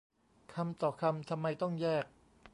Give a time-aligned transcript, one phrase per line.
[0.53, 2.05] คำต่อคำ ทำไมต้องแยก